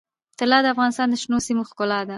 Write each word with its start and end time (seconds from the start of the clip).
طلا 0.39 0.57
د 0.63 0.67
افغانستان 0.73 1.07
د 1.09 1.15
شنو 1.21 1.37
سیمو 1.47 1.63
ښکلا 1.69 1.99
ده. 2.07 2.09